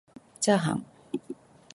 [0.39, 0.85] ちゃーはん